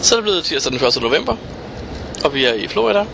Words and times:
Så 0.00 0.14
er 0.14 0.16
det 0.16 0.24
blevet 0.24 0.44
tirsdag 0.44 0.72
den 0.72 0.86
1. 0.86 1.02
november, 1.02 1.36
og 2.24 2.34
vi 2.34 2.44
er 2.44 2.52
i 2.54 2.68
Florida. 2.68 3.04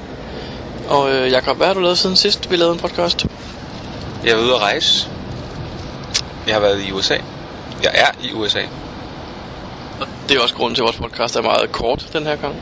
Og 0.88 1.12
øh, 1.12 1.30
Jakob, 1.30 1.56
hvad 1.56 1.66
har 1.66 1.74
du 1.74 1.80
lavet 1.80 1.98
siden 1.98 2.16
sidst, 2.16 2.50
vi 2.50 2.56
lavede 2.56 2.72
en 2.74 2.80
podcast? 2.80 3.26
Jeg 4.24 4.32
er 4.32 4.36
ude 4.36 4.54
at 4.54 4.60
rejse. 4.60 5.08
Jeg 6.46 6.54
har 6.54 6.60
været 6.60 6.82
i 6.88 6.92
USA. 6.92 7.16
Jeg 7.82 7.90
er 7.94 8.10
i 8.22 8.32
USA. 8.32 8.62
Og 10.00 10.06
det 10.28 10.36
er 10.36 10.40
også 10.42 10.54
grunden 10.54 10.74
til, 10.74 10.82
at 10.82 10.84
vores 10.84 10.96
podcast 10.96 11.36
er 11.36 11.42
meget 11.42 11.72
kort 11.72 12.06
den 12.12 12.26
her 12.26 12.36
gang. 12.36 12.54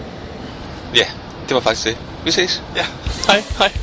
Ja, 0.95 1.05
det 1.49 1.55
var 1.55 1.61
faktisk 1.61 1.85
det. 1.85 1.97
Vi 2.25 2.31
ses. 2.31 2.63
Ja, 2.77 2.87
hej, 3.27 3.43
hej. 3.59 3.82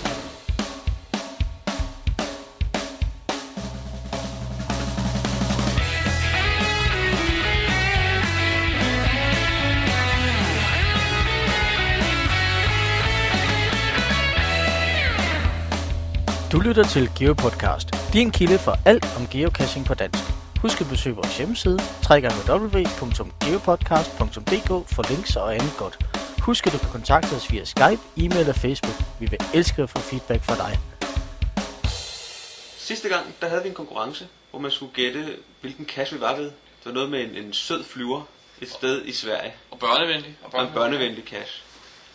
Lytter 16.70 16.84
til 16.84 17.10
GeoPodcast, 17.20 17.88
din 18.14 18.32
kilde 18.32 18.60
for 18.60 18.76
alt 18.86 19.06
om 19.18 19.28
geocaching 19.28 19.86
på 19.86 19.94
dansk. 19.94 20.24
Husk 20.62 20.82
at 20.82 20.88
besøge 20.90 21.16
vores 21.16 21.38
hjemmeside, 21.38 21.80
www.geopodcast.dk 22.10 24.90
for 24.96 25.12
links 25.12 25.36
og 25.36 25.56
andet 25.56 25.74
godt. 25.78 26.00
Husk 26.42 26.68
at 26.68 26.74
du 26.74 26.78
kan 26.78 26.90
kontakte 26.90 27.34
os 27.34 27.52
via 27.52 27.66
Skype, 27.66 28.02
e-mail 28.18 28.50
og 28.50 28.56
Facebook. 28.56 28.96
Vi 29.20 29.26
vil 29.26 29.40
elske 29.54 29.82
at 29.82 29.90
få 29.90 30.00
feedback 30.00 30.44
fra 30.44 30.56
dig. 30.56 30.80
Sidste 32.78 33.10
gang, 33.10 33.36
der 33.42 33.50
havde 33.50 33.64
vi 33.64 33.70
en 33.70 33.76
konkurrence, 33.76 34.28
hvor 34.52 34.60
man 34.60 34.72
skulle 34.72 34.94
gætte, 34.94 35.38
hvilken 35.62 35.86
cache 35.86 36.16
vi 36.16 36.22
var 36.22 36.36
ved. 36.36 36.46
Det 36.46 36.86
var 36.86 36.92
noget 36.92 37.10
med 37.10 37.22
en, 37.22 37.36
en 37.46 37.54
sød 37.54 37.84
flyver 37.84 38.22
et 38.62 38.72
sted 38.72 39.06
i 39.06 39.12
Sverige. 39.12 39.54
Og 39.72 39.80
børnevenlig. 39.80 40.38
Og 40.44 40.54
Og 40.54 40.64
en 40.64 40.70
børnevenlig 40.74 41.24
cache. 41.24 41.64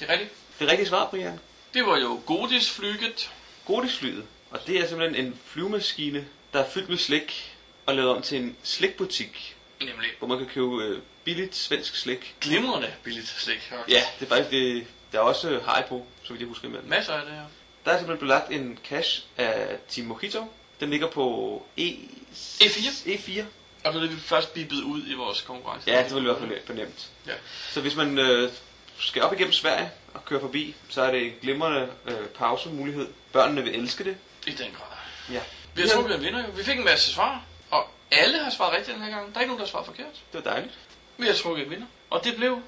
Det 0.00 0.08
er 0.08 0.12
rigtigt. 0.12 0.30
Det 0.58 0.68
rigtige 0.68 0.88
svar, 0.88 1.06
Brian. 1.10 1.40
Det 1.74 1.86
var 1.86 1.98
jo 1.98 2.20
godisflyget. 2.26 3.30
Godisflyet. 3.66 4.24
Og 4.54 4.60
det 4.66 4.80
er 4.80 4.88
simpelthen 4.88 5.26
en 5.26 5.38
flyvemaskine, 5.46 6.26
der 6.52 6.64
er 6.64 6.70
fyldt 6.70 6.88
med 6.88 6.98
slik 6.98 7.56
og 7.86 7.94
lavet 7.94 8.10
om 8.10 8.22
til 8.22 8.38
en 8.38 8.56
slikbutik, 8.62 9.56
Nemlig 9.80 10.08
hvor 10.18 10.28
man 10.28 10.38
kan 10.38 10.46
købe 10.46 10.82
øh, 10.82 11.00
billigt 11.24 11.56
svensk 11.56 11.96
slik. 11.96 12.36
glimrende 12.40 12.92
billigt 13.02 13.28
slik. 13.28 13.72
Ja, 13.88 14.02
det 14.20 14.24
er 14.24 14.28
faktisk 14.28 14.50
det. 14.50 14.86
Der 15.12 15.18
er 15.18 15.22
også 15.22 15.50
øh, 15.50 15.64
Haribo, 15.64 16.06
så 16.22 16.32
vidt 16.32 16.40
jeg 16.40 16.48
husker 16.48 16.68
med. 16.68 16.82
Masser 16.82 17.12
af 17.12 17.24
det 17.26 17.34
her. 17.34 17.44
Der 17.84 17.90
er 17.90 17.98
simpelthen 17.98 18.26
belagt 18.26 18.50
en 18.50 18.78
cache 18.84 19.24
af 19.36 19.76
Team 19.88 20.06
Mojito. 20.06 20.52
Den 20.80 20.90
ligger 20.90 21.10
på 21.10 21.66
E... 21.78 21.90
E4. 22.34 23.08
E4. 23.08 23.42
Og 23.84 23.92
så 23.92 23.98
er 23.98 24.02
det 24.02 24.10
vi 24.16 24.20
først 24.20 24.54
bippet 24.54 24.82
ud 24.82 25.02
i 25.06 25.14
vores 25.14 25.40
konkurrence. 25.42 25.90
Ja, 25.90 26.04
det 26.04 26.14
vil 26.14 26.24
være 26.24 26.36
for 26.66 26.72
nemt. 26.72 27.10
Ja. 27.26 27.32
Så 27.70 27.80
hvis 27.80 27.96
man 27.96 28.18
øh, 28.18 28.50
skal 28.98 29.22
op 29.22 29.32
igennem 29.32 29.52
Sverige 29.52 29.90
og 30.14 30.24
køre 30.24 30.40
forbi, 30.40 30.74
så 30.88 31.02
er 31.02 31.10
det 31.10 31.26
en 31.26 31.32
glimrende 31.42 31.88
øh, 32.06 32.26
pausemulighed. 32.26 33.08
Børnene 33.32 33.62
vil 33.62 33.74
elske 33.74 34.04
det. 34.04 34.16
I 34.46 34.50
den 34.50 34.70
grad. 34.76 34.96
Ja. 35.34 35.40
Vi 35.74 35.82
har 35.82 35.88
trukket 35.88 36.14
en 36.14 36.22
vinder 36.22 36.40
jo. 36.40 36.50
Vi 36.56 36.64
fik 36.64 36.78
en 36.78 36.84
masse 36.84 37.12
svar. 37.12 37.42
Og 37.70 37.88
alle 38.10 38.38
har 38.38 38.50
svaret 38.50 38.76
rigtigt 38.76 38.96
den 38.96 39.04
her 39.04 39.10
gang. 39.10 39.32
Der 39.32 39.36
er 39.36 39.40
ikke 39.40 39.48
nogen, 39.50 39.58
der 39.60 39.66
har 39.66 39.70
svaret 39.70 39.86
forkert. 39.86 40.14
Det 40.32 40.44
var 40.44 40.50
dejligt. 40.50 40.74
Vi 41.16 41.26
har 41.26 41.34
trukket 41.34 41.64
en 41.64 41.70
vinder. 41.70 41.86
Og 42.10 42.24
det 42.24 42.36
blev... 42.36 42.58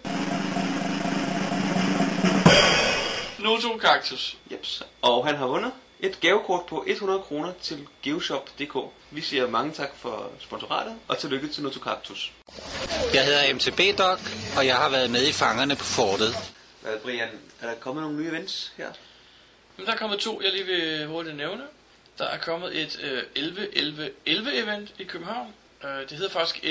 Noto 3.38 3.78
Cactus. 3.78 4.36
Jeps. 4.52 4.82
Og 5.02 5.26
han 5.26 5.36
har 5.36 5.46
vundet 5.46 5.72
et 6.00 6.20
gavekort 6.20 6.66
på 6.66 6.84
100 6.86 7.22
kroner 7.22 7.52
til 7.62 7.86
geoshop.dk. 8.02 8.76
Vi 9.10 9.20
siger 9.20 9.48
mange 9.48 9.72
tak 9.72 9.90
for 9.96 10.30
sponsoratet, 10.40 10.96
og 11.08 11.18
tillykke 11.18 11.48
til 11.48 11.62
Notocactus. 11.62 12.32
Jeg 13.14 13.24
hedder 13.24 13.54
MTB 13.54 13.98
Doc, 13.98 14.18
og 14.56 14.66
jeg 14.66 14.76
har 14.76 14.88
været 14.88 15.10
med 15.10 15.28
i 15.28 15.32
Fangerne 15.32 15.76
på 15.76 15.84
Fortet. 15.84 16.34
Hvad, 16.82 16.98
Brian, 16.98 17.28
er 17.60 17.66
der 17.66 17.74
kommet 17.74 18.02
nogle 18.02 18.18
nye 18.18 18.28
events 18.28 18.72
her? 18.76 18.92
Men 19.76 19.86
der 19.86 19.92
er 19.92 19.96
kommet 19.96 20.18
to, 20.18 20.40
jeg 20.42 20.52
lige 20.52 20.66
vil 20.66 21.06
hurtigt 21.06 21.36
nævne. 21.36 21.62
Der 22.18 22.24
er 22.24 22.38
kommet 22.38 22.76
et 22.82 23.00
øh, 23.02 23.22
11-11-11 23.36 24.50
event 24.52 24.94
i 24.98 25.04
København. 25.04 25.54
Øh, 25.84 26.00
det 26.00 26.10
hedder 26.10 26.30
faktisk 26.30 26.64
11-11-11, 26.64 26.68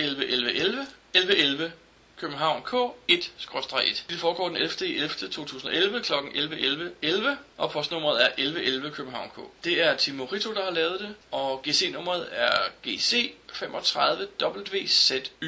11-11-11, 0.00 0.86
11-11 1.16 1.70
København 2.16 2.62
K1-1. 2.62 4.02
Det 4.08 4.18
foregår 4.18 4.48
den 4.48 4.56
11. 4.56 4.94
11. 4.96 5.08
2011 5.08 6.02
kl. 6.02 6.12
11.11.11, 6.12 7.28
og 7.56 7.70
postnummeret 7.70 8.22
er 8.22 8.26
1111 8.28 8.90
København 8.90 9.30
K. 9.30 9.38
Det 9.64 9.82
er 9.82 9.96
Timo 9.96 10.24
Rito, 10.24 10.54
der 10.54 10.64
har 10.64 10.70
lavet 10.70 11.00
det, 11.00 11.14
og 11.30 11.62
GC-nummeret 11.68 12.28
er 12.32 12.50
GC35WZY. 12.86 15.46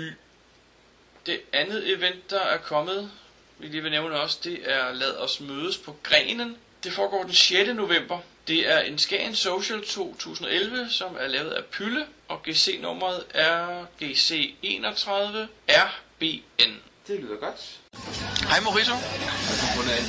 Det 1.26 1.40
andet 1.52 1.92
event, 1.92 2.30
der 2.30 2.40
er 2.40 2.58
kommet, 2.58 3.10
vi 3.58 3.66
lige 3.66 3.82
vil 3.82 3.90
nævne 3.90 4.20
også, 4.20 4.38
det 4.44 4.72
er 4.72 4.92
Lad 4.92 5.16
os 5.16 5.40
mødes 5.40 5.78
på 5.78 5.96
Grenen. 6.02 6.56
Det 6.84 6.92
foregår 6.92 7.22
den 7.22 7.34
6. 7.34 7.74
november. 7.74 8.18
Det 8.48 8.70
er 8.70 8.80
en 8.80 8.98
Skagen 8.98 9.34
Social 9.34 9.82
2011, 9.82 10.90
som 10.90 11.16
er 11.20 11.28
lavet 11.28 11.50
af 11.50 11.64
Pylle, 11.64 12.06
og 12.28 12.42
GC-nummeret 12.42 13.24
er 13.34 13.84
GC31RBN. 14.02 16.70
Det 17.08 17.20
lyder 17.20 17.36
godt. 17.46 17.60
Hej 18.50 18.60
Morito. 18.60 18.94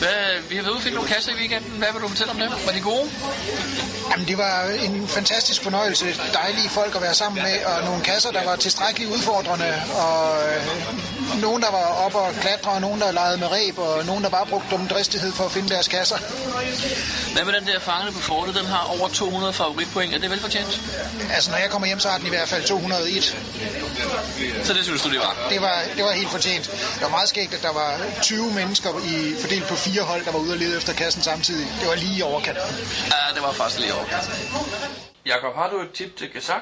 Hvad, 0.01 0.41
vi 0.49 0.55
har 0.55 0.63
været 0.63 0.71
ude 0.73 0.79
og 0.79 0.81
finde 0.81 0.95
nogle 0.95 1.09
kasser 1.09 1.31
i 1.31 1.35
weekenden. 1.35 1.71
Hvad 1.71 1.87
vil 1.93 2.01
du 2.01 2.07
fortælle 2.07 2.31
om 2.31 2.39
dem? 2.39 2.51
Var 2.65 2.71
de 2.77 2.81
gode? 2.81 3.05
Jamen, 4.11 4.27
det 4.27 4.37
var 4.37 4.63
en 4.87 5.07
fantastisk 5.07 5.63
fornøjelse. 5.63 6.05
Dejlige 6.33 6.69
folk 6.69 6.95
at 6.95 7.01
være 7.01 7.13
sammen 7.13 7.43
med, 7.43 7.65
og 7.65 7.83
nogle 7.85 8.03
kasser, 8.03 8.31
der 8.31 8.43
var 8.43 8.55
tilstrækkeligt 8.55 9.11
udfordrende, 9.11 9.73
og 10.03 10.19
øh, 10.47 11.41
nogen, 11.41 11.61
der 11.61 11.71
var 11.71 11.85
op 12.05 12.15
og 12.15 12.33
klatre, 12.41 12.71
og 12.71 12.81
nogen, 12.81 13.01
der 13.01 13.11
legede 13.11 13.37
med 13.37 13.51
ræb, 13.51 13.77
og 13.77 14.05
nogen, 14.05 14.23
der 14.23 14.29
bare 14.29 14.45
brugte 14.45 14.67
dum 14.71 14.87
dristighed 14.87 15.31
for 15.31 15.43
at 15.45 15.51
finde 15.51 15.69
deres 15.69 15.87
kasser. 15.87 16.17
Hvad 17.33 17.45
med 17.45 17.53
den 17.53 17.67
der 17.67 17.79
fangende 17.79 18.11
på 18.13 18.19
fortet? 18.19 18.55
Den 18.55 18.65
har 18.65 18.83
over 18.99 19.07
200 19.09 19.53
favoritpoint. 19.53 20.13
Er 20.13 20.19
det 20.19 20.29
velfortjent? 20.29 20.81
Altså, 21.35 21.51
når 21.51 21.57
jeg 21.57 21.69
kommer 21.69 21.87
hjem, 21.87 21.99
så 21.99 22.09
har 22.09 22.17
den 22.17 22.27
i 22.27 22.29
hvert 22.29 22.47
fald 22.47 22.63
201. 22.63 23.37
Så 24.67 24.73
det 24.73 24.83
synes 24.85 25.01
du, 25.05 25.09
det 25.15 25.19
var? 25.19 25.33
Det 25.49 25.61
var, 25.61 25.77
det 25.97 26.03
var 26.03 26.11
helt 26.11 26.31
fortjent. 26.37 26.65
Det 26.95 27.01
var 27.01 27.09
meget 27.17 27.29
skægt, 27.29 27.53
at 27.53 27.61
der 27.61 27.73
var 27.73 27.91
20 28.21 28.53
mennesker 28.59 28.89
i, 29.13 29.15
fordelt 29.41 29.67
på 29.67 29.75
fire 29.75 30.03
hold, 30.09 30.25
der 30.25 30.31
var 30.31 30.39
ude 30.39 30.51
og 30.51 30.57
lede 30.57 30.77
efter 30.77 30.93
kassen 30.93 31.21
samtidig. 31.21 31.67
Det 31.79 31.87
var 31.87 31.95
lige 31.95 32.15
i 32.19 32.21
overkanten. 32.21 32.63
Ja, 33.13 33.21
det 33.35 33.41
var 33.41 33.51
faktisk 33.51 33.79
lige 33.81 33.93
over. 33.93 34.05
Jakob, 35.25 35.55
har 35.55 35.69
du 35.69 35.77
et 35.79 35.91
tip 35.91 36.17
til 36.17 36.29
Kazak? 36.33 36.61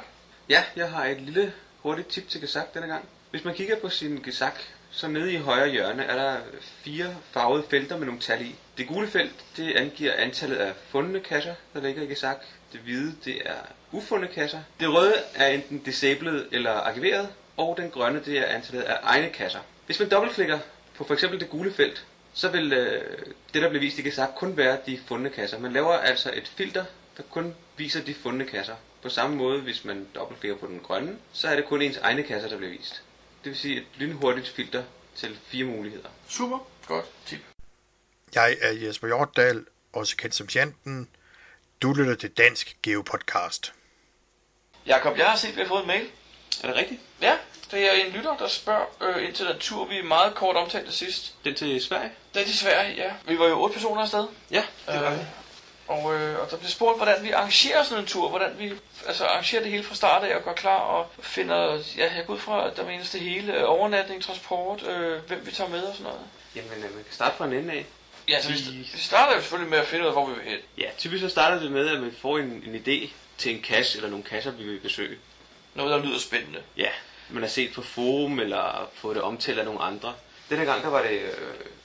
Ja, 0.49 0.63
jeg 0.75 0.89
har 0.89 1.05
et 1.05 1.21
lille 1.21 1.53
hurtigt 1.83 2.07
tip 2.07 2.29
til 2.29 2.41
Gesak 2.41 2.73
denne 2.73 2.87
gang. 2.87 3.05
Hvis 3.31 3.43
man 3.43 3.53
kigger 3.53 3.75
på 3.81 3.89
sin 3.89 4.21
Gesak, 4.25 4.53
så 4.91 5.07
nede 5.07 5.33
i 5.33 5.37
højre 5.37 5.69
hjørne 5.69 6.03
er 6.03 6.15
der 6.15 6.37
fire 6.83 7.15
farvede 7.31 7.63
felter 7.69 7.97
med 7.97 8.05
nogle 8.05 8.21
tal 8.21 8.41
i. 8.41 8.55
Det 8.77 8.87
gule 8.87 9.07
felt, 9.07 9.35
det 9.57 9.75
angiver 9.75 10.13
antallet 10.13 10.55
af 10.55 10.73
fundne 10.91 11.19
kasser, 11.19 11.53
der 11.73 11.81
ligger 11.81 12.01
i 12.01 12.05
Gesak. 12.05 12.37
Det 12.75 12.83
hvide, 12.83 13.15
det 13.25 13.41
er 13.45 13.55
ufundne 13.91 14.27
kasser. 14.27 14.59
Det 14.79 14.93
røde 14.93 15.13
er 15.35 15.47
enten 15.47 15.79
disabled 15.79 16.45
eller 16.51 16.71
arkiveret, 16.71 17.29
og 17.57 17.77
den 17.77 17.89
grønne, 17.89 18.21
det 18.25 18.37
er 18.37 18.45
antallet 18.45 18.83
af 18.83 18.99
egne 19.03 19.29
kasser. 19.29 19.59
Hvis 19.85 19.99
man 19.99 20.09
dobbeltklikker 20.09 20.59
på 20.95 21.03
for 21.03 21.13
eksempel 21.13 21.39
det 21.39 21.49
gule 21.49 21.73
felt, 21.73 22.05
så 22.33 22.49
vil 22.49 22.73
øh, 22.73 23.25
det, 23.53 23.61
der 23.61 23.69
bliver 23.69 23.81
vist 23.81 23.97
i 23.97 24.01
Gesak, 24.01 24.29
kun 24.35 24.57
være 24.57 24.77
de 24.85 24.99
fundne 25.07 25.29
kasser. 25.29 25.59
Man 25.59 25.73
laver 25.73 25.93
altså 25.93 26.31
et 26.33 26.47
filter, 26.47 26.85
der 27.17 27.23
kun 27.23 27.55
viser 27.77 28.03
de 28.03 28.13
fundne 28.13 28.45
kasser. 28.45 28.75
På 29.01 29.09
samme 29.09 29.35
måde, 29.35 29.61
hvis 29.61 29.85
man 29.85 30.07
dobbeltklikker 30.15 30.57
på 30.57 30.67
den 30.67 30.79
grønne, 30.79 31.17
så 31.33 31.47
er 31.47 31.55
det 31.55 31.65
kun 31.65 31.81
ens 31.81 31.97
egne 31.97 32.23
kasser, 32.23 32.49
der 32.49 32.57
bliver 32.57 32.71
vist. 32.71 33.03
Det 33.43 33.49
vil 33.49 33.59
sige 33.59 33.77
et 33.77 33.87
lynhurtigt 33.97 34.47
filter 34.47 34.83
til 35.15 35.37
fire 35.47 35.65
muligheder. 35.65 36.09
Super. 36.27 36.67
Godt 36.87 37.05
tip. 37.25 37.39
Jeg 38.35 38.57
er 38.61 38.71
Jesper 38.71 39.07
Hjortdal, 39.07 39.65
også 39.93 40.17
kendt 40.17 40.35
som 40.35 40.47
Janten. 40.55 41.09
Du 41.81 41.93
lytter 41.93 42.15
til 42.15 42.29
Dansk 42.31 42.77
Geopodcast. 42.83 43.73
Jakob, 44.85 45.17
jeg 45.17 45.25
har 45.25 45.37
set, 45.37 45.47
at 45.49 45.55
vi 45.55 45.61
har 45.61 45.67
fået 45.67 45.81
en 45.81 45.87
mail. 45.87 46.07
Er 46.63 46.67
det 46.67 46.75
rigtigt? 46.75 47.01
Ja, 47.21 47.37
det 47.71 47.79
er 47.89 47.91
en 48.05 48.11
lytter, 48.11 48.37
der 48.37 48.47
spørger 48.47 48.85
øh, 49.01 49.27
ind 49.27 49.33
til 49.35 49.45
den 49.45 49.59
tur, 49.59 49.85
vi 49.85 50.01
meget 50.01 50.35
kort 50.35 50.55
omtalte 50.55 50.91
sidst. 50.91 51.35
Den 51.45 51.55
til 51.55 51.81
Sverige? 51.81 52.11
Det 52.33 52.41
er 52.41 52.45
til 52.45 52.57
Sverige, 52.57 52.95
ja. 52.95 53.11
Vi 53.27 53.39
var 53.39 53.45
jo 53.47 53.61
otte 53.61 53.73
personer 53.73 54.01
afsted. 54.01 54.27
Ja, 54.51 54.63
det 54.87 55.01
var 55.01 55.11
Øh, 55.11 55.17
det. 55.17 55.27
Og, 55.87 56.15
øh, 56.15 56.39
og 56.39 56.51
der 56.51 56.57
blev 56.57 56.69
spurgt, 56.69 56.97
hvordan 56.97 57.23
vi 57.23 57.31
arrangerer 57.31 57.83
sådan 57.83 58.03
en 58.03 58.07
tur, 58.07 58.29
hvordan 58.29 58.55
vi 58.59 58.73
altså, 59.07 59.25
arrangerer 59.25 59.61
det 59.61 59.71
hele 59.71 59.83
fra 59.83 59.95
start 59.95 60.23
af 60.23 60.35
og 60.35 60.43
går 60.43 60.53
klar 60.53 60.77
og 60.77 61.07
finder, 61.19 61.83
ja, 61.97 62.13
jeg 62.15 62.23
går 62.27 62.33
ud 62.33 62.39
fra, 62.39 62.67
at 62.71 62.77
der 62.77 62.85
menes 62.85 63.09
det 63.09 63.21
hele, 63.21 63.53
øh, 63.53 63.63
overnatning, 63.65 64.23
transport, 64.23 64.83
øh, 64.83 65.21
hvem 65.27 65.45
vi 65.45 65.51
tager 65.51 65.69
med 65.69 65.83
og 65.83 65.95
sådan 65.95 66.03
noget. 66.11 66.27
Jamen, 66.55 66.71
øh, 66.73 66.95
man 66.95 67.03
kan 67.03 67.13
starte 67.13 67.37
fra 67.37 67.45
en 67.45 67.53
ende 67.53 67.73
af. 67.73 67.85
Ja, 68.27 68.41
så 68.41 68.49
vi, 68.49 68.55
vi 68.93 68.97
starter 68.97 69.35
jo 69.35 69.41
selvfølgelig 69.41 69.69
med 69.69 69.77
at 69.77 69.87
finde 69.87 70.03
ud 70.03 70.07
af, 70.07 70.13
hvor 70.13 70.25
vi 70.25 70.33
vil 70.33 70.43
hen. 70.43 70.59
Ja, 70.77 70.89
typisk 70.97 71.21
så 71.23 71.29
starter 71.29 71.59
det 71.59 71.71
med, 71.71 71.89
at 71.89 72.01
man 72.01 72.15
får 72.21 72.37
en, 72.37 72.63
en 72.67 72.75
idé 72.85 73.09
til 73.37 73.55
en 73.55 73.63
cache 73.63 73.97
eller 73.97 74.09
nogle 74.09 74.23
kasser, 74.25 74.51
vi 74.51 74.63
vil 74.63 74.79
besøge. 74.79 75.17
Noget, 75.73 75.91
der 75.91 76.05
lyder 76.05 76.19
spændende. 76.19 76.59
Ja, 76.77 76.89
man 77.29 77.43
har 77.43 77.49
set 77.49 77.73
på 77.73 77.81
forum 77.81 78.39
eller 78.39 78.89
fået 78.93 79.15
det 79.15 79.23
omtalt 79.23 79.59
af 79.59 79.65
nogle 79.65 79.81
andre. 79.81 80.13
Denne 80.49 80.65
gang, 80.65 80.83
der 80.83 80.89
var 80.89 81.01
det 81.01 81.19
øh, 81.19 81.31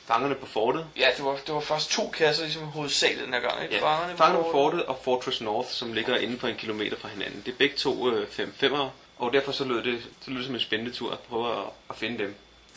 fangerne 0.07 0.35
på 0.35 0.47
fortet. 0.47 0.87
Ja, 0.97 1.09
det 1.17 1.25
var, 1.25 1.37
det 1.47 1.55
var 1.55 1.61
først 1.61 1.91
to 1.91 2.09
kasser, 2.09 2.45
ligesom 2.45 2.63
hovedsageligt 2.63 3.25
den 3.25 3.35
her 3.35 3.41
gang, 3.41 3.63
ikke? 3.63 3.75
Ja, 3.75 3.83
Fangerne 3.83 4.17
fangerne 4.19 4.45
på 4.45 4.51
fortet 4.53 4.85
og 4.85 4.99
Fortress 5.05 5.41
North, 5.41 5.69
som 5.69 5.93
ligger 5.93 6.17
inden 6.17 6.39
for 6.39 6.49
en 6.49 6.57
kilometer 6.57 6.97
fra 6.97 7.09
hinanden. 7.09 7.43
Det 7.47 7.53
er 7.53 7.57
begge 7.59 7.77
to 7.77 8.11
øh, 8.11 8.29
5 8.29 8.55
5'ere, 8.63 8.89
og 9.19 9.33
derfor 9.33 9.53
så 9.53 9.65
lød 9.65 9.83
det, 9.83 10.03
så 10.25 10.31
lød 10.31 10.39
det 10.39 10.47
som 10.47 10.55
en 10.55 10.61
spændende 10.61 10.93
tur 10.93 11.13
at 11.13 11.19
prøve 11.19 11.53
at, 11.59 11.65
at 11.91 11.97
finde 11.97 12.19
dem. 12.19 12.35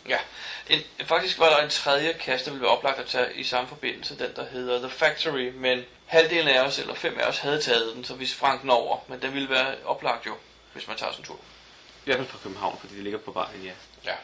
Ja, 0.09 0.17
En, 0.69 0.81
faktisk 1.05 1.39
var 1.39 1.49
der 1.49 1.57
en 1.63 1.69
tredje 1.69 2.13
kasse, 2.13 2.45
der 2.45 2.51
ville 2.51 2.63
være 2.63 2.71
oplagt 2.77 2.99
at 2.99 3.05
tage 3.05 3.33
i 3.35 3.43
samme 3.43 3.67
forbindelse, 3.69 4.17
den 4.19 4.35
der 4.35 4.45
hedder 4.45 4.79
The 4.79 4.89
Factory, 4.89 5.51
men 5.55 5.85
halvdelen 6.05 6.47
af 6.47 6.61
os, 6.61 6.79
eller 6.79 6.93
fem 6.93 7.19
af 7.19 7.27
os, 7.27 7.37
havde 7.37 7.61
taget 7.61 7.95
den, 7.95 8.03
så 8.03 8.15
vi 8.15 8.25
sprang 8.25 8.61
den 8.61 8.69
over. 8.69 8.97
Men 9.07 9.21
den 9.21 9.33
ville 9.33 9.49
være 9.49 9.75
oplagt 9.85 10.25
jo, 10.25 10.35
hvis 10.73 10.87
man 10.87 10.97
tager 10.97 11.11
sådan 11.11 11.21
en 11.21 11.27
tur. 11.27 11.35
I 11.35 12.05
hvert 12.05 12.17
fald 12.17 12.27
fra 12.27 12.37
København, 12.43 12.77
fordi 12.79 12.95
det 12.95 13.03
ligger 13.03 13.19
på 13.19 13.31
vejen, 13.31 13.63
ja. 13.63 13.71
Ja. 14.05 14.15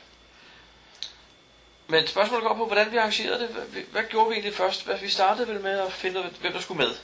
Men 1.87 2.07
spørgsmålet 2.07 2.47
går 2.47 2.55
på, 2.55 2.65
hvordan 2.65 2.91
vi 2.91 2.97
arrangerede 2.97 3.39
det. 3.39 3.47
Hvad, 3.49 3.81
hvad 3.91 4.03
gjorde 4.03 4.29
vi 4.29 4.33
egentlig 4.33 4.55
først? 4.55 4.85
Hvad, 4.85 4.97
vi 4.99 5.09
startede 5.09 5.47
vel 5.47 5.59
med 5.61 5.79
at 5.79 5.93
finde 5.93 6.19
ud 6.19 6.25
af, 6.25 6.31
hvem 6.31 6.53
der 6.53 6.59
skulle 6.59 6.77
med. 6.85 6.95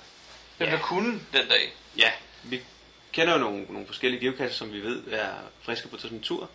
Hvem 0.58 0.70
Ja. 0.70 0.76
der 0.76 0.82
kunne 0.82 1.20
den 1.34 1.48
dag. 1.50 1.74
Ja, 1.98 2.12
vi 2.44 2.62
kender 3.14 3.34
jo 3.34 3.40
nogle, 3.40 3.66
nogle 3.70 3.88
forskellige 3.88 4.22
geokasser, 4.22 4.58
som 4.58 4.74
vi 4.74 4.80
ved 4.82 5.04
er 5.12 5.30
friske 5.62 5.88
på 5.88 5.98
sådan 5.98 6.18
en 6.18 6.24
tur. 6.24 6.50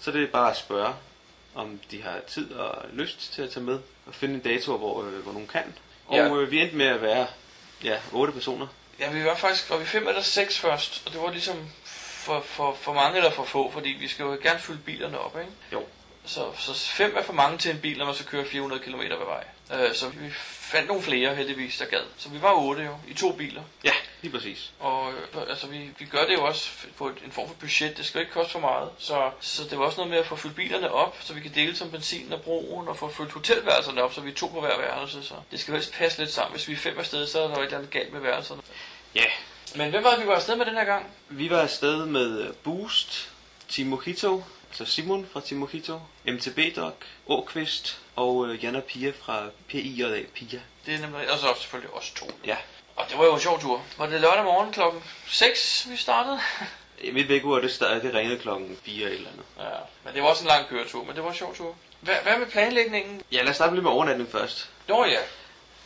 Så 0.00 0.10
det 0.10 0.22
er 0.22 0.26
bare 0.26 0.50
at 0.50 0.56
spørge, 0.56 0.94
om 1.54 1.80
de 1.90 2.02
har 2.02 2.20
tid 2.28 2.52
og 2.52 2.84
lyst 2.92 3.32
til 3.32 3.42
at 3.42 3.50
tage 3.50 3.64
med 3.64 3.78
og 4.06 4.14
finde 4.14 4.34
en 4.34 4.40
dato, 4.40 4.76
hvor, 4.76 5.02
øh, 5.02 5.12
hvor 5.22 5.32
nogen 5.32 5.48
kan. 5.48 5.74
Og 6.06 6.16
Ja. 6.16 6.34
øh, 6.34 6.50
vi 6.50 6.60
endte 6.60 6.76
med 6.76 6.86
at 6.86 7.02
være 7.02 7.26
ja, 7.84 7.98
otte 8.12 8.32
personer. 8.32 8.66
Ja, 8.98 9.10
vi 9.10 9.24
var 9.24 9.34
faktisk, 9.36 9.70
var 9.70 9.76
vi 9.76 9.84
fem 9.84 10.08
eller 10.08 10.22
seks 10.22 10.58
først, 10.58 11.02
og 11.06 11.12
det 11.12 11.20
var 11.20 11.30
ligesom 11.30 11.68
for, 11.84 12.40
for, 12.40 12.74
for 12.80 12.92
mange 12.92 13.16
eller 13.16 13.30
for 13.30 13.44
få, 13.44 13.70
fordi 13.70 13.88
vi 13.88 14.08
skal 14.08 14.22
jo 14.22 14.38
gerne 14.42 14.58
fylde 14.60 14.78
bilerne 14.86 15.18
op, 15.18 15.38
ikke? 15.40 15.52
Jo. 15.72 15.84
Så, 16.24 16.46
så 16.58 16.74
fem 16.74 17.16
er 17.16 17.22
for 17.22 17.32
mange 17.32 17.58
til 17.58 17.70
en 17.70 17.80
bil, 17.80 17.98
når 17.98 18.04
man 18.04 18.14
så 18.14 18.24
kører 18.24 18.44
400 18.44 18.82
km 18.82 18.96
hver 19.00 19.24
vej. 19.24 19.44
Øh, 19.72 19.94
så 19.94 20.08
vi 20.08 20.30
fandt 20.70 20.88
nogle 20.88 21.02
flere 21.02 21.34
heldigvis, 21.34 21.78
der 21.78 21.84
gad. 21.84 22.02
Så 22.18 22.28
vi 22.28 22.42
var 22.42 22.52
otte 22.52 22.82
jo, 22.82 22.96
i 23.08 23.14
to 23.14 23.32
biler. 23.32 23.62
Ja, 23.84 23.92
lige 24.22 24.32
præcis. 24.32 24.72
Og 24.78 25.12
øh, 25.12 25.42
altså, 25.50 25.66
vi, 25.66 25.90
vi 25.98 26.04
gør 26.04 26.26
det 26.26 26.34
jo 26.34 26.44
også 26.44 26.70
på 26.98 27.08
et, 27.08 27.14
en 27.24 27.32
form 27.32 27.48
for 27.48 27.54
budget. 27.54 27.96
Det 27.96 28.06
skal 28.06 28.18
jo 28.18 28.20
ikke 28.20 28.32
koste 28.32 28.52
for 28.52 28.60
meget. 28.60 28.90
Så, 28.98 29.30
så 29.40 29.62
det 29.70 29.78
var 29.78 29.84
også 29.84 29.96
noget 29.96 30.10
med 30.10 30.18
at 30.18 30.26
få 30.26 30.36
fyldt 30.36 30.56
bilerne 30.56 30.90
op, 30.92 31.16
så 31.20 31.34
vi 31.34 31.40
kan 31.40 31.54
dele 31.54 31.76
som 31.76 31.90
benzin 31.90 32.32
og 32.32 32.40
broen, 32.40 32.88
og 32.88 32.96
få 32.96 33.08
fyldt 33.10 33.32
hotelværelserne 33.32 34.02
op, 34.02 34.14
så 34.14 34.20
vi 34.20 34.30
er 34.30 34.34
to 34.34 34.46
på 34.46 34.60
hver 34.60 34.78
værelse. 34.78 35.22
Så 35.22 35.34
det 35.50 35.60
skal 35.60 35.74
helst 35.74 35.92
passe 35.92 36.18
lidt 36.18 36.32
sammen. 36.32 36.56
Hvis 36.56 36.68
vi 36.68 36.72
er 36.72 36.76
fem 36.76 36.98
afsted, 36.98 37.26
så 37.26 37.40
er 37.40 37.48
der 37.48 37.54
jo 37.54 37.60
et 37.60 37.64
eller 37.64 37.78
andet 37.78 37.90
galt 37.90 38.12
med 38.12 38.20
værelserne. 38.20 38.62
Ja, 39.14 39.24
Men 39.74 39.90
hvem 39.90 40.04
var 40.04 40.10
det, 40.10 40.22
vi 40.22 40.26
var 40.26 40.34
afsted 40.34 40.56
med 40.56 40.66
den 40.66 40.74
her 40.74 40.84
gang? 40.84 41.06
vi 41.28 41.50
var 41.50 41.60
afsted 41.60 42.06
med 42.06 42.40
øh, 42.40 42.54
Boost, 42.54 43.30
Team 43.68 43.88
Mojito, 43.88 44.44
altså 44.68 44.84
Simon 44.84 45.28
fra 45.32 45.40
Team 45.40 45.60
Mojito, 45.60 46.00
MTB 46.24 46.76
Doc, 46.76 46.92
Åkvist 47.26 48.00
og 48.20 48.46
øh, 48.46 48.64
Jan 48.64 48.76
og 48.76 48.84
Pia 48.84 49.12
fra 49.22 49.42
PIJA 49.68 50.22
Pia. 50.34 50.60
Det 50.86 50.94
er 50.94 50.98
nemlig, 50.98 51.30
og 51.30 51.38
så 51.38 51.54
selvfølgelig 51.60 51.94
også 51.94 52.14
to. 52.14 52.26
Ja, 52.46 52.56
Og 52.96 53.04
det 53.10 53.18
var 53.18 53.24
jo 53.24 53.34
en 53.34 53.40
sjov 53.40 53.60
tur. 53.60 53.82
Var 53.98 54.06
det 54.06 54.20
lørdag 54.20 54.44
morgen 54.44 54.72
klokken 54.72 55.02
6, 55.26 55.86
vi 55.90 55.96
startede? 55.96 56.40
mit 57.16 57.28
vækkeur, 57.28 57.60
det, 57.60 57.72
startede, 57.72 58.02
det 58.06 58.14
ringede 58.14 58.38
klokken 58.38 58.78
4 58.84 59.10
eller 59.10 59.30
andet. 59.30 59.44
Ja, 59.58 59.78
men 60.04 60.14
det 60.14 60.22
var 60.22 60.28
også 60.28 60.42
en 60.42 60.48
lang 60.48 60.66
køretur, 60.68 61.04
men 61.04 61.16
det 61.16 61.24
var 61.24 61.30
en 61.30 61.36
sjov 61.36 61.54
tur. 61.56 61.74
Hvad, 62.00 62.14
hvad 62.22 62.38
med 62.38 62.46
planlægningen? 62.46 63.22
Ja, 63.32 63.42
lad 63.42 63.50
os 63.50 63.56
starte 63.56 63.74
lidt 63.74 63.82
med 63.82 63.90
overnatning 63.92 64.30
først. 64.32 64.68
Nå 64.88 65.04
ja, 65.04 65.18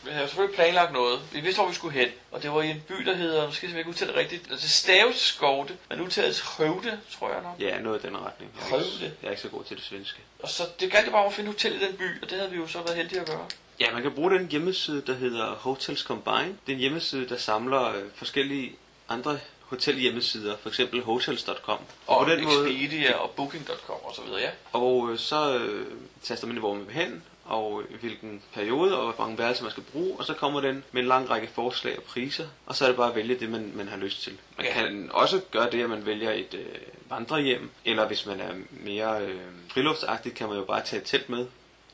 vi 0.05 0.11
havde 0.11 0.27
selvfølgelig 0.27 0.55
planlagt 0.55 0.93
noget. 0.93 1.19
Vi 1.33 1.39
vidste, 1.39 1.61
hvor 1.61 1.69
vi 1.69 1.75
skulle 1.75 1.93
hen. 1.93 2.09
Og 2.31 2.43
det 2.43 2.51
var 2.51 2.61
i 2.61 2.69
en 2.69 2.83
by, 2.87 2.93
der 2.93 3.15
hedder, 3.15 3.45
nu 3.45 3.51
skal 3.51 3.69
jeg 3.69 3.77
ikke 3.77 3.89
udtale 3.89 4.11
det 4.11 4.19
rigtigt, 4.19 4.51
altså 4.51 4.69
staves 4.69 5.15
Skovde, 5.15 5.77
men 5.89 6.01
udtales 6.01 6.41
Høvde, 6.41 6.99
tror 7.19 7.29
jeg 7.33 7.41
nok. 7.43 7.55
Ja, 7.59 7.79
noget 7.79 8.03
i 8.03 8.07
den 8.07 8.17
retning. 8.17 8.51
Jeg 8.59 8.69
Hold 8.69 8.85
ikke, 8.85 9.05
det. 9.05 9.13
jeg 9.21 9.27
er 9.27 9.31
ikke 9.31 9.41
så 9.41 9.49
god 9.49 9.63
til 9.63 9.77
det 9.77 9.85
svenske. 9.85 10.19
Og 10.39 10.49
så 10.49 10.63
det 10.79 10.91
galt 10.91 11.05
det 11.05 11.11
bare 11.11 11.21
om 11.21 11.27
at 11.27 11.33
finde 11.33 11.49
hotel 11.51 11.81
i 11.81 11.85
den 11.85 11.93
by, 11.97 12.21
og 12.21 12.29
det 12.29 12.37
havde 12.37 12.51
vi 12.51 12.57
jo 12.57 12.67
så 12.67 12.81
været 12.81 12.95
heldige 12.95 13.19
at 13.21 13.27
gøre. 13.27 13.45
Ja, 13.79 13.93
man 13.93 14.01
kan 14.01 14.11
bruge 14.11 14.31
den 14.31 14.47
hjemmeside, 14.47 15.03
der 15.07 15.13
hedder 15.13 15.45
Hotels 15.45 16.01
Combine. 16.01 16.57
Det 16.65 16.71
er 16.71 16.73
en 16.73 16.79
hjemmeside, 16.79 17.29
der 17.29 17.37
samler 17.37 17.95
øh, 17.95 18.03
forskellige 18.15 18.75
andre 19.09 19.39
hotelhjemmesider, 19.61 20.57
for 20.61 20.69
eksempel 20.69 21.01
hotels.com. 21.03 21.79
Og 22.07 22.25
på 22.25 22.31
den 22.31 22.43
måde, 22.43 22.71
Expedia 22.73 23.13
og 23.13 23.31
Booking.com 23.31 23.95
og 24.03 24.15
så 24.15 24.21
videre, 24.21 24.41
ja. 24.41 24.49
og 24.73 25.09
øh, 25.11 25.17
så 25.19 25.57
øh, 25.57 25.87
taster 26.23 26.47
man, 26.47 26.57
hvor 26.57 26.73
man 26.73 26.87
vil 26.87 26.95
hen, 26.95 27.23
og 27.45 27.83
hvilken 27.99 28.41
periode, 28.53 28.97
og 28.99 29.13
hvor 29.13 29.25
mange 29.25 29.37
værelser 29.37 29.63
man 29.63 29.71
skal 29.71 29.83
bruge, 29.83 30.19
og 30.19 30.25
så 30.25 30.33
kommer 30.33 30.61
den 30.61 30.83
med 30.91 31.01
en 31.01 31.07
lang 31.07 31.29
række 31.29 31.47
forslag 31.47 31.97
og 31.97 32.03
priser, 32.03 32.47
og 32.65 32.75
så 32.75 32.83
er 32.85 32.87
det 32.89 32.97
bare 32.97 33.09
at 33.09 33.15
vælge 33.15 33.35
det, 33.39 33.49
man, 33.49 33.71
man 33.75 33.87
har 33.87 33.97
lyst 33.97 34.21
til. 34.21 34.37
Man 34.57 34.65
Ja. 34.65 34.73
kan 34.73 35.09
også 35.13 35.41
gøre 35.51 35.71
det, 35.71 35.83
at 35.83 35.89
man 35.89 36.05
vælger 36.05 36.31
et 36.31 36.53
øh, 36.53 36.75
vandrehjem, 37.09 37.69
eller 37.85 38.07
hvis 38.07 38.25
man 38.25 38.39
er 38.39 38.53
mere 38.71 39.21
øh, 39.21 39.41
friluftsagtig, 39.69 40.33
kan 40.33 40.47
man 40.47 40.57
jo 40.57 40.63
bare 40.63 40.81
tage 40.85 41.01
et 41.01 41.07
telt 41.07 41.29
med. 41.29 41.47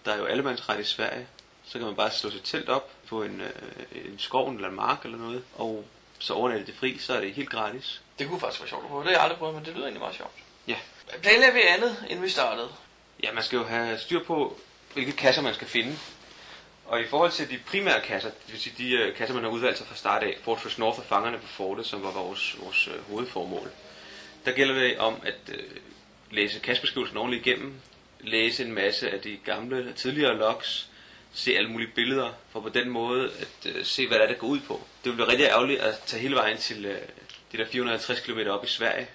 Der 0.05 0.11
er 0.13 0.17
jo 0.17 0.25
allemandsret 0.25 0.79
i 0.79 0.83
Sverige, 0.83 1.27
så 1.65 1.77
kan 1.77 1.87
man 1.87 1.95
bare 1.95 2.11
slå 2.11 2.29
sit 2.29 2.41
telt 2.43 2.69
op 2.69 2.89
på 3.09 3.23
en, 3.23 3.41
øh, 3.41 4.05
en 4.05 4.19
skov 4.19 4.49
eller 4.51 4.69
en 4.69 4.75
mark 4.75 4.99
eller 5.03 5.17
noget, 5.17 5.43
og 5.55 5.85
så 6.19 6.33
overnatte 6.33 6.65
det 6.65 6.75
fri, 6.79 6.97
så 6.97 7.13
er 7.13 7.19
det 7.21 7.33
helt 7.33 7.49
gratis. 7.49 8.01
Det 8.19 8.27
kunne 8.27 8.39
faktisk 8.39 8.61
være 8.61 8.69
sjovt 8.69 8.83
at 8.83 8.89
prøve. 8.89 9.01
Det 9.03 9.07
har 9.09 9.15
jeg 9.15 9.23
aldrig 9.23 9.37
prøvet, 9.39 9.55
men 9.55 9.65
det 9.65 9.73
lyder 9.73 9.83
egentlig 9.85 10.01
meget 10.01 10.15
sjovt. 10.15 10.31
Ja. 10.67 10.75
Planlagde 11.21 11.53
vi 11.53 11.61
andet, 11.61 12.05
inden 12.09 12.23
vi 12.25 12.29
startede? 12.29 12.67
Ja, 13.23 13.31
man 13.33 13.43
skal 13.43 13.57
jo 13.57 13.63
have 13.63 13.97
styr 13.97 14.23
på, 14.23 14.59
hvilke 14.93 15.11
kasser 15.11 15.41
man 15.41 15.53
skal 15.53 15.67
finde. 15.67 15.97
Og 16.85 17.01
i 17.01 17.07
forhold 17.07 17.31
til 17.31 17.49
de 17.49 17.59
primære 17.67 18.01
kasser, 18.01 18.29
det 18.29 18.51
vil 18.53 18.61
sige 18.61 18.75
de 18.77 18.91
øh, 18.91 19.15
kasser, 19.15 19.35
man 19.35 19.43
har 19.43 19.51
udvalgt 19.51 19.77
sig 19.77 19.87
fra 19.87 19.95
start 19.95 20.23
af, 20.23 20.37
Fortress 20.43 20.77
North 20.77 20.99
og 20.99 21.05
fangerne 21.05 21.37
på 21.37 21.47
fortet, 21.47 21.85
som 21.85 22.03
var 22.03 22.11
vores, 22.11 22.55
vores 22.59 22.87
øh, 22.87 23.09
hovedformål, 23.09 23.69
der 24.45 24.51
gælder 24.51 24.73
det 24.73 24.97
om 24.97 25.15
at 25.23 25.35
øh, 25.49 25.63
læse 26.31 26.59
kassebeskrivelsen 26.59 27.17
ordentligt 27.17 27.47
igennem, 27.47 27.73
læse 28.19 28.63
en 28.65 28.71
masse 28.71 29.09
af 29.09 29.19
de 29.19 29.37
gamle 29.45 29.89
og 29.89 29.95
tidligere 29.95 30.37
logs, 30.37 30.89
se 31.33 31.57
alle 31.57 31.69
mulige 31.69 31.91
billeder, 31.95 32.29
for 32.51 32.59
på 32.59 32.69
den 32.69 32.89
måde 32.89 33.31
at 33.39 33.75
øh, 33.75 33.85
se, 33.85 34.07
hvad 34.07 34.17
der 34.17 34.23
er, 34.23 34.27
der 34.27 34.37
går 34.37 34.47
ud 34.47 34.59
på. 34.59 34.81
Det 35.03 35.11
ville 35.11 35.17
være 35.17 35.31
rigtig 35.31 35.47
ærgerligt 35.47 35.79
at 35.79 35.99
tage 36.05 36.21
hele 36.21 36.35
vejen 36.35 36.57
til 36.57 36.85
øh, 36.85 36.97
de 37.51 37.57
der 37.57 37.65
450 37.65 38.19
km 38.19 38.39
op 38.49 38.65
i 38.65 38.67
Sverige, 38.67 39.07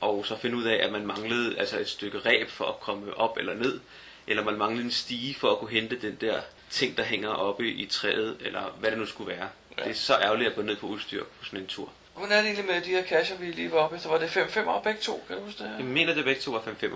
og 0.00 0.26
så 0.26 0.36
finde 0.36 0.56
ud 0.56 0.64
af, 0.64 0.84
at 0.84 0.92
man 0.92 1.06
manglede 1.06 1.58
altså 1.58 1.78
et 1.80 1.88
stykke 1.88 2.18
ræb 2.18 2.50
for 2.50 2.64
at 2.64 2.80
komme 2.80 3.14
op 3.16 3.36
eller 3.38 3.54
ned, 3.54 3.80
eller 4.26 4.44
man 4.44 4.58
manglede 4.58 4.84
en 4.84 4.90
stige 4.90 5.34
for 5.34 5.50
at 5.50 5.58
kunne 5.58 5.70
hente 5.70 6.00
den 6.00 6.16
der 6.20 6.40
ting, 6.70 6.96
der 6.96 7.02
hænger 7.02 7.28
oppe 7.28 7.68
i 7.68 7.86
træet, 7.86 8.36
eller 8.40 8.76
hvad 8.78 8.90
det 8.90 8.98
nu 8.98 9.06
skulle 9.06 9.30
være. 9.36 9.48
Ja. 9.78 9.84
Det 9.84 9.90
er 9.90 9.94
så 9.94 10.14
ærgerligt 10.14 10.50
at 10.50 10.56
gå 10.56 10.62
ned 10.62 10.76
på 10.76 10.86
udstyr 10.86 11.24
på 11.24 11.44
sådan 11.44 11.60
en 11.60 11.66
tur. 11.66 11.92
Hvordan 12.16 12.38
er 12.38 12.42
det 12.42 12.46
egentlig 12.46 12.74
med 12.74 12.80
de 12.80 12.90
her 12.90 13.02
kasser, 13.02 13.36
vi 13.36 13.46
lige 13.46 13.72
var 13.72 13.78
oppe 13.78 13.96
efter? 13.96 14.08
Var 14.08 14.18
det 14.18 14.30
5 14.30 14.48
5 14.48 14.66
begge 14.84 15.00
to? 15.00 15.24
Kan 15.28 15.36
du 15.36 15.42
huske 15.42 15.58
det 15.58 15.68
her? 15.68 15.76
Jeg 15.76 15.84
mener, 15.84 16.14
det 16.14 16.24
begge 16.24 16.40
to 16.40 16.50
var 16.50 16.62
5 16.62 16.76
5 16.76 16.92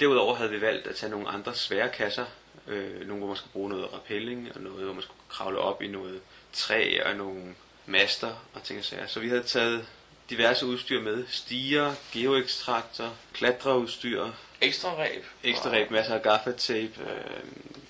Derudover 0.00 0.34
havde 0.34 0.50
vi 0.50 0.60
valgt 0.60 0.86
at 0.86 0.96
tage 0.96 1.10
nogle 1.10 1.28
andre 1.28 1.54
svære 1.54 1.88
kasser. 1.88 2.24
Øh, 2.68 3.06
nogle, 3.06 3.18
hvor 3.18 3.26
man 3.26 3.36
skulle 3.36 3.52
bruge 3.52 3.68
noget 3.68 3.92
rappelling, 3.92 4.50
og 4.54 4.60
noget, 4.60 4.84
hvor 4.84 4.92
man 4.92 5.02
skulle 5.02 5.20
kravle 5.28 5.58
op 5.58 5.82
i 5.82 5.88
noget 5.88 6.20
træ, 6.52 6.98
og 7.04 7.16
nogle 7.16 7.54
master 7.86 8.30
og 8.54 8.62
ting 8.62 8.78
og 8.78 8.84
sager. 8.84 9.06
Så 9.06 9.20
vi 9.20 9.28
havde 9.28 9.42
taget 9.42 9.86
diverse 10.30 10.66
udstyr 10.66 11.00
med. 11.00 11.24
Stiger, 11.28 11.94
geoekstraktor, 12.12 13.12
klatreudstyr, 13.32 14.26
Ekstra 14.60 14.94
ræb. 14.98 15.24
ekstra 15.44 15.70
ræb, 15.70 15.90
masser 15.90 16.14
af 16.14 16.22
gaffatape, 16.22 17.00
øh, 17.00 17.40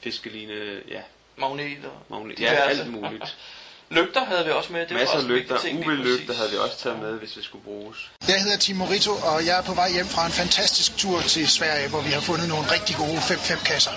fiskeline, 0.01 0.81
ja, 0.89 1.01
Magneter. 1.37 1.91
magnet, 2.11 2.41
ja, 2.41 2.47
alt 2.53 2.91
muligt. 2.91 3.37
Lygter 3.91 4.25
havde 4.25 4.45
vi 4.45 4.51
også 4.51 4.73
med. 4.73 4.81
Det 4.81 4.91
var 4.91 4.97
Masser 4.99 5.15
også 5.17 5.27
af 5.29 5.31
en 5.33 5.37
lygter, 5.39 5.57
UV-lygter 5.75 6.35
havde 6.35 6.51
vi 6.51 6.57
også 6.57 6.79
taget 6.79 6.99
med, 6.99 7.19
hvis 7.19 7.33
det 7.33 7.45
skulle 7.45 7.65
bruges. 7.65 8.11
Jeg 8.29 8.43
hedder 8.43 8.57
Timo 8.59 8.85
Rito, 8.85 9.11
og 9.13 9.47
jeg 9.47 9.59
er 9.59 9.63
på 9.63 9.75
vej 9.75 9.93
hjem 9.93 10.07
fra 10.07 10.27
en 10.27 10.33
fantastisk 10.33 10.97
tur 10.97 11.21
til 11.21 11.49
Sverige, 11.49 11.89
hvor 11.89 12.01
vi 12.01 12.11
har 12.11 12.21
fundet 12.21 12.49
nogle 12.49 12.65
rigtig 12.73 12.97
gode 12.97 13.19
5-5-kasser. 13.19 13.91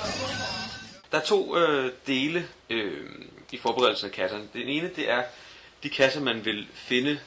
Der 1.11 1.17
er 1.17 1.25
to 1.25 1.57
øh, 1.57 1.91
dele 2.07 2.47
øh, 2.69 3.09
i 3.51 3.57
forberedelsen 3.57 4.05
af 4.09 4.11
kasserne. 4.15 4.43
Den 4.53 4.67
ene, 4.67 4.89
det 4.95 5.09
er 5.11 5.23
de 5.83 5.89
kasser, 5.89 6.21
man 6.21 6.45
vil 6.45 6.67
finde 6.75 7.19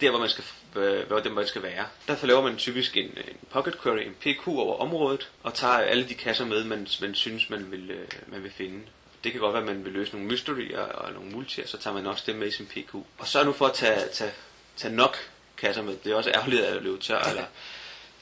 der, 0.00 0.10
hvor 0.10 0.18
man 0.18 0.28
skal, 0.28 0.44
øh, 0.76 1.06
hvor 1.06 1.18
det 1.18 1.48
skal 1.48 1.62
være. 1.62 1.86
Derfor 2.08 2.26
laver 2.26 2.42
man 2.42 2.56
typisk 2.56 2.96
en, 2.96 3.04
en 3.04 3.36
pocket 3.50 3.82
query, 3.82 3.98
en 3.98 4.14
PQ 4.20 4.48
over 4.48 4.76
området, 4.76 5.30
og 5.42 5.54
tager 5.54 5.74
alle 5.74 6.08
de 6.08 6.14
kasser 6.14 6.44
med, 6.44 6.64
man, 6.64 6.86
man 7.00 7.14
synes, 7.14 7.50
man 7.50 7.70
vil, 7.70 7.90
øh, 7.90 8.08
man 8.26 8.42
vil 8.42 8.52
finde. 8.52 8.80
Det 9.24 9.32
kan 9.32 9.40
godt 9.40 9.52
være, 9.52 9.62
at 9.62 9.68
man 9.68 9.84
vil 9.84 9.92
løse 9.92 10.12
nogle 10.12 10.28
mysterier 10.28 10.80
og 10.80 11.12
nogle 11.12 11.30
multier, 11.30 11.66
så 11.66 11.78
tager 11.78 11.94
man 11.94 12.06
også 12.06 12.24
dem 12.26 12.36
med 12.36 12.48
i 12.48 12.50
sin 12.50 12.66
PQ. 12.66 12.94
Og 12.94 13.26
så 13.26 13.40
er 13.40 13.44
nu 13.44 13.52
for 13.52 13.66
at 13.66 13.72
tage, 13.72 14.08
tage, 14.12 14.32
tage 14.76 14.94
nok 14.94 15.16
kasser 15.56 15.82
med. 15.82 15.96
Det 16.04 16.12
er 16.12 16.16
også 16.16 16.30
ærgerligt 16.30 16.62
at 16.62 16.82
løbe 16.82 16.98
tør, 16.98 17.18
eller 17.18 17.44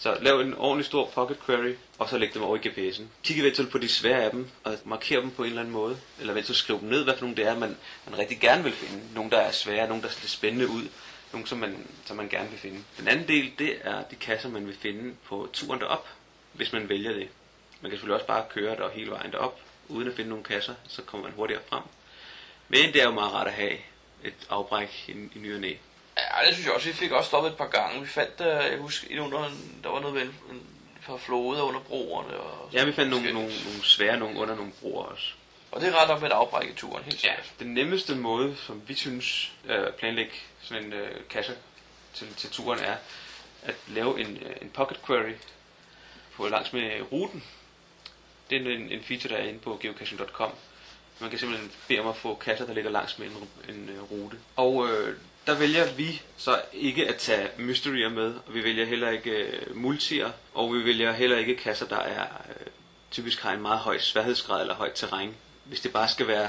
så 0.03 0.17
lav 0.21 0.41
en 0.41 0.55
ordentlig 0.55 0.87
stor 0.87 1.11
pocket 1.15 1.37
query, 1.47 1.75
og 1.99 2.09
så 2.09 2.19
læg 2.19 2.35
dem 2.35 2.43
over 2.43 2.57
i 2.57 2.59
GPS'en. 2.59 3.03
Kig 3.25 3.41
eventuelt 3.41 3.71
på 3.71 3.79
de 3.79 3.89
svære 3.89 4.23
af 4.23 4.31
dem, 4.31 4.51
og 4.65 4.79
marker 4.85 5.21
dem 5.21 5.31
på 5.31 5.43
en 5.43 5.49
eller 5.49 5.61
anden 5.61 5.75
måde. 5.75 5.97
Eller 6.21 6.33
eventuelt 6.33 6.59
skriv 6.59 6.81
dem 6.81 6.89
ned, 6.89 7.05
hvad 7.05 7.15
for 7.15 7.21
nogle 7.21 7.37
det 7.37 7.47
er, 7.47 7.59
man, 7.59 7.77
man 8.11 8.19
rigtig 8.19 8.41
gerne 8.41 8.65
vil 8.65 8.73
finde. 8.73 9.03
Nogle, 9.15 9.31
der 9.31 9.37
er 9.37 9.53
svære, 9.53 9.89
nogle, 9.89 10.03
der 10.03 10.09
ser 10.09 10.29
spændende 10.29 10.69
ud. 10.69 10.83
Nogle, 11.33 11.47
som 11.49 11.59
man, 11.59 11.87
som 12.05 12.17
man 12.17 12.29
gerne 12.29 12.51
vil 12.51 12.59
finde. 12.59 12.85
Den 12.99 13.09
anden 13.09 13.29
del, 13.29 13.53
det 13.59 13.79
er 13.81 14.03
de 14.03 14.17
kasser, 14.17 14.49
man 14.49 14.67
vil 14.67 14.77
finde 14.81 15.15
på 15.25 15.49
turen 15.53 15.81
derop, 15.81 16.09
hvis 16.53 16.73
man 16.73 16.89
vælger 16.89 17.13
det. 17.13 17.29
Man 17.81 17.91
kan 17.91 17.99
selvfølgelig 17.99 18.15
også 18.15 18.27
bare 18.27 18.45
køre 18.51 18.77
der 18.77 18.91
hele 18.91 19.11
vejen 19.11 19.33
derop, 19.33 19.61
uden 19.89 20.09
at 20.09 20.15
finde 20.15 20.31
nogle 20.31 20.45
kasser, 20.45 20.75
så 20.89 21.03
kommer 21.03 21.27
man 21.27 21.37
hurtigere 21.37 21.63
frem. 21.69 21.83
Men 22.69 22.93
det 22.93 23.03
er 23.03 23.05
jo 23.05 23.11
meget 23.11 23.33
rart 23.33 23.47
at 23.47 23.53
have 23.53 23.77
et 24.25 24.35
afbræk 24.51 25.05
i, 25.09 25.13
i 25.13 25.39
ny 25.39 25.55
og 25.55 25.61
næ. 25.61 25.75
Ja, 26.17 26.47
det 26.47 26.55
synes 26.55 26.67
jeg 26.67 26.75
også. 26.75 26.87
Vi 26.87 26.93
fik 26.93 27.11
også 27.11 27.29
stoppet 27.29 27.51
et 27.51 27.57
par 27.57 27.67
gange. 27.69 28.01
Vi 28.01 28.07
fandt, 28.07 28.41
uh, 28.41 28.47
jeg 28.47 28.79
husker, 28.79 29.21
under, 29.21 29.51
der 29.83 29.89
var 29.89 30.01
noget 30.01 30.15
ved 30.15 30.23
en, 30.23 30.35
en 30.51 30.63
par 31.07 31.17
floder 31.17 31.63
under 31.63 31.81
broerne. 31.81 32.37
Og 32.37 32.69
Ja, 32.73 32.85
vi 32.85 32.93
fandt 32.93 33.11
nogle, 33.11 33.33
nogle, 33.33 33.49
nogle 33.65 33.83
svære 33.83 34.19
nogle 34.19 34.39
under 34.39 34.57
nogle 34.57 34.73
broer 34.81 35.05
også. 35.05 35.35
Og 35.73 35.81
det 35.81 35.89
er 35.89 36.01
ret 36.03 36.09
nok 36.09 36.21
med 36.21 36.29
et 36.31 36.35
afbræk 36.35 36.71
i 36.71 36.73
turen, 36.75 37.05
helt 37.05 37.25
Ja, 37.25 37.29
sikkert. 37.37 37.53
den 37.59 37.75
nemmeste 37.75 38.15
måde, 38.15 38.57
som 38.67 38.83
vi 38.89 38.95
synes 38.95 39.53
at 39.69 39.95
planlægge 39.95 40.33
sådan 40.63 40.85
en 40.85 40.93
øh, 40.93 41.21
kasse 41.31 41.53
til, 42.15 42.35
til 42.35 42.51
turen, 42.51 42.79
er 42.79 42.97
at 43.63 43.75
lave 43.89 44.21
en, 44.21 44.37
øh, 44.37 44.57
en 44.63 44.71
pocket 44.75 44.99
query 45.07 45.33
på 46.37 46.49
langs 46.49 46.73
med 46.73 47.13
ruten. 47.13 47.45
Det 48.51 48.67
er 48.67 48.71
en, 48.75 48.91
en 48.93 49.03
feature, 49.03 49.29
der 49.35 49.37
er 49.41 49.49
inde 49.49 49.59
på 49.59 49.79
geocaching.com. 49.83 50.53
Man 51.21 51.31
kan 51.31 51.39
simpelthen 51.39 51.73
bede 51.89 52.01
om 52.01 52.09
at 52.09 52.17
få 52.17 52.35
kasser, 52.35 52.67
der 52.67 52.75
ligger 52.75 52.91
langs 52.91 53.19
med 53.19 53.27
en, 53.27 53.49
en 53.75 53.89
øh, 53.89 54.03
rute. 54.11 54.37
Og 54.57 54.89
øh, 54.89 55.17
der 55.47 55.55
vælger 55.55 55.93
vi 55.93 56.23
så 56.37 56.61
ikke 56.73 57.09
at 57.09 57.17
tage 57.17 57.49
mysterier 57.59 58.09
med, 58.09 58.35
og 58.47 58.55
vi 58.55 58.65
vælger 58.65 58.85
heller 58.85 59.11
ikke 59.11 59.31
øh, 59.31 59.77
multier, 59.77 60.31
og 60.55 60.75
vi 60.75 60.85
vælger 60.85 61.13
heller 61.13 61.37
ikke 61.39 61.57
kasser, 61.57 61.87
der 61.87 61.99
er 61.99 62.23
øh, 62.23 62.67
typisk 63.11 63.41
har 63.43 63.53
en 63.53 63.63
meget 63.63 63.79
høj 63.79 63.99
sværhedsgrad 63.99 64.61
eller 64.61 64.75
højt 64.75 64.93
terræn, 64.95 65.35
hvis 65.65 65.81
det 65.81 65.93
bare 65.93 66.09
skal 66.09 66.27
være 66.27 66.49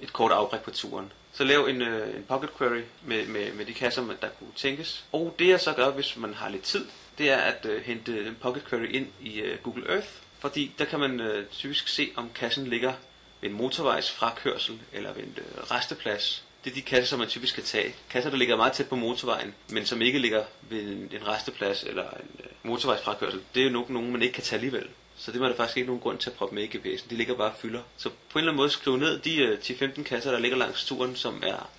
et 0.00 0.12
kort 0.12 0.32
afbræk 0.32 0.60
på 0.60 0.70
turen. 0.70 1.12
Så 1.32 1.44
lav 1.44 1.66
en, 1.66 1.82
øh, 1.82 2.16
en 2.16 2.24
pocket 2.28 2.50
query 2.58 2.82
med, 3.04 3.26
med, 3.26 3.52
med 3.52 3.64
de 3.64 3.74
kasser, 3.74 4.02
der 4.20 4.28
kunne 4.28 4.52
tænkes. 4.56 5.04
Og 5.12 5.34
det 5.38 5.48
jeg 5.48 5.60
så 5.60 5.72
gør, 5.72 5.90
hvis 5.90 6.16
man 6.16 6.34
har 6.34 6.48
lidt 6.48 6.62
tid, 6.62 6.86
det 7.18 7.30
er 7.30 7.36
at 7.36 7.66
øh, 7.66 7.82
hente 7.82 8.26
en 8.26 8.36
pocket 8.40 8.64
query 8.68 8.92
ind 8.92 9.06
i 9.20 9.40
øh, 9.40 9.58
Google 9.62 9.90
Earth, 9.90 10.08
fordi 10.38 10.72
der 10.78 10.84
kan 10.84 11.00
man 11.00 11.20
øh, 11.20 11.46
typisk 11.46 11.88
se, 11.88 12.10
om 12.16 12.30
kassen 12.34 12.66
ligger 12.66 12.92
ved 13.40 13.50
en 13.50 13.56
motorvejs 13.56 14.10
frakørsel 14.10 14.78
eller 14.92 15.12
ved 15.12 15.22
en 15.22 15.38
øh, 15.38 15.70
resteplads. 15.70 16.44
Det 16.64 16.70
er 16.70 16.74
de 16.74 16.82
kasser, 16.82 17.06
som 17.06 17.18
man 17.18 17.28
typisk 17.28 17.54
kan 17.54 17.64
tage. 17.64 17.94
Kasser, 18.10 18.30
der 18.30 18.36
ligger 18.36 18.56
meget 18.56 18.72
tæt 18.72 18.88
på 18.88 18.96
motorvejen, 18.96 19.54
men 19.68 19.86
som 19.86 20.02
ikke 20.02 20.18
ligger 20.18 20.44
ved 20.60 20.82
en, 20.82 21.10
en 21.12 21.28
resteplads 21.28 21.82
eller 21.82 22.10
en 22.10 22.40
øh, 22.40 22.46
motorvejsfrakørsel. 22.62 23.40
Det 23.54 23.60
er 23.60 23.64
jo 23.64 23.72
nok 23.72 23.90
nogen, 23.90 24.12
man 24.12 24.22
ikke 24.22 24.34
kan 24.34 24.42
tage 24.42 24.56
alligevel. 24.56 24.88
Så 25.24 25.32
det 25.32 25.40
var 25.40 25.48
der 25.48 25.56
faktisk 25.56 25.76
ikke 25.76 25.86
nogen 25.86 26.00
grund 26.00 26.18
til 26.18 26.30
at 26.30 26.36
proppe 26.36 26.54
med 26.54 26.62
i 26.62 26.66
GPS'en. 26.66 27.10
De 27.10 27.14
ligger 27.16 27.34
bare 27.34 27.50
og 27.50 27.56
fylder. 27.56 27.82
Så 27.96 28.08
på 28.08 28.38
en 28.38 28.38
eller 28.38 28.52
anden 28.52 28.56
måde 28.56 28.70
skriv 28.70 28.96
ned 28.96 29.18
de 29.18 29.36
øh, 29.36 29.58
10-15 29.58 30.02
kasser, 30.02 30.30
der 30.30 30.38
ligger 30.38 30.56
langs 30.58 30.84
turen, 30.84 31.16
som 31.16 31.42
er, 31.46 31.70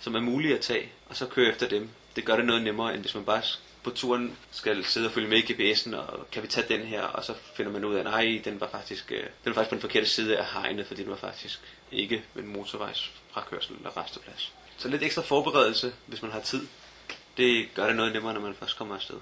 som 0.00 0.14
er 0.14 0.20
mulige 0.20 0.54
at 0.54 0.60
tage, 0.60 0.92
og 1.08 1.16
så 1.16 1.26
køre 1.26 1.48
efter 1.48 1.68
dem. 1.68 1.88
Det 2.16 2.24
gør 2.24 2.36
det 2.36 2.44
noget 2.44 2.62
nemmere, 2.62 2.94
end 2.94 3.00
hvis 3.00 3.14
man 3.14 3.24
bare 3.24 3.42
på 3.82 3.90
turen 3.90 4.36
skal 4.50 4.84
sidde 4.84 5.06
og 5.06 5.12
følge 5.12 5.28
med 5.28 5.38
i 5.38 5.52
GPS'en, 5.52 5.96
og 5.96 6.30
kan 6.30 6.42
vi 6.42 6.48
tage 6.48 6.78
den 6.78 6.86
her, 6.86 7.02
og 7.02 7.24
så 7.24 7.34
finder 7.54 7.72
man 7.72 7.84
ud 7.84 7.94
af, 7.94 7.98
at 7.98 8.04
nej, 8.04 8.40
den 8.44 8.60
var 8.60 8.68
faktisk, 8.68 9.12
øh, 9.12 9.18
den 9.18 9.26
var 9.44 9.52
faktisk 9.52 9.70
på 9.70 9.74
den 9.74 9.80
forkerte 9.80 10.06
side 10.06 10.38
af 10.38 10.46
hegnet, 10.46 10.86
fordi 10.86 11.02
den 11.02 11.10
var 11.10 11.16
faktisk 11.16 11.60
ikke 11.92 12.22
ved 12.34 12.42
en 12.42 12.52
motorvejsfrakørsel 12.52 13.76
eller 13.76 13.96
resteplads. 13.96 14.52
Så 14.76 14.88
lidt 14.88 15.02
ekstra 15.02 15.22
forberedelse, 15.22 15.92
hvis 16.06 16.22
man 16.22 16.30
har 16.30 16.40
tid, 16.40 16.66
det 17.36 17.68
gør 17.74 17.86
det 17.86 17.96
noget 17.96 18.12
nemmere, 18.12 18.34
når 18.34 18.40
man 18.40 18.54
først 18.54 18.78
kommer 18.78 18.94
afsted. 18.94 19.16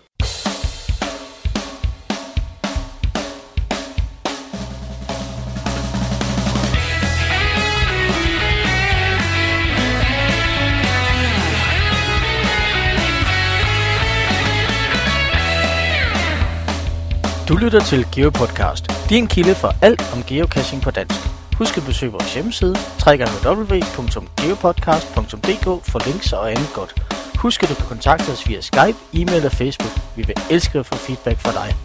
Du 17.50 17.56
lytter 17.56 17.84
til 17.84 18.06
GeoPodcast, 18.14 18.84
din 19.08 19.26
kilde 19.26 19.54
for 19.54 19.74
alt 19.82 20.02
om 20.14 20.22
geocaching 20.22 20.82
på 20.82 20.90
dansk. 20.90 21.20
Husk 21.58 21.76
at 21.76 21.84
besøge 21.84 22.12
vores 22.12 22.34
hjemmeside, 22.34 22.76
www.geopodcast.dk 23.06 25.64
for 25.90 26.06
links 26.08 26.32
og 26.32 26.50
andet 26.50 26.70
godt. 26.74 26.94
Husk 27.38 27.62
at 27.62 27.68
du 27.68 27.74
kan 27.74 27.86
kontakte 27.86 28.30
os 28.30 28.48
via 28.48 28.60
Skype, 28.60 28.96
e-mail 29.12 29.46
og 29.46 29.52
Facebook. 29.52 29.92
Vi 30.16 30.22
vil 30.22 30.36
elske 30.50 30.78
at 30.78 30.86
få 30.86 30.94
feedback 30.94 31.40
fra 31.40 31.52
dig. 31.52 31.76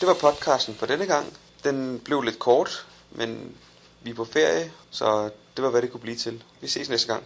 Det 0.00 0.08
var 0.08 0.14
podcasten 0.20 0.74
for 0.74 0.86
denne 0.86 1.06
gang. 1.06 1.26
Den 1.64 2.00
blev 2.04 2.22
lidt 2.22 2.38
kort, 2.38 2.86
men 3.10 3.52
vi 4.02 4.10
er 4.10 4.14
på 4.14 4.24
ferie, 4.24 4.70
så 4.90 5.30
det 5.56 5.64
var 5.64 5.70
hvad 5.70 5.82
det 5.82 5.90
kunne 5.90 6.00
blive 6.00 6.16
til. 6.16 6.42
Vi 6.60 6.68
ses 6.68 6.88
næste 6.88 7.12
gang. 7.12 7.22